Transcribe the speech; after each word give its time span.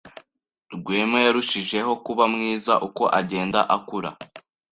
Rwema 0.75 1.17
yarushijeho 1.25 1.91
kuba 2.05 2.23
mwiza 2.33 2.73
uko 2.87 3.03
agenda 3.19 3.59
akura. 3.75 4.09